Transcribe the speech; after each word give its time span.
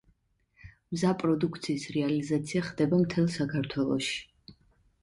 მზა 0.95 1.11
პროდუქციის 1.23 1.85
რეალიზაცია 1.99 2.65
ხდება 2.71 3.01
მთელ 3.05 3.31
საქართველოში. 3.39 4.59